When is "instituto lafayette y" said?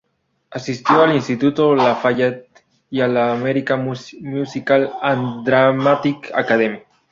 1.13-3.01